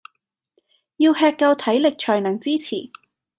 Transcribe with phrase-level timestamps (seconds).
[0.97, 2.89] 要吃夠體力才能支持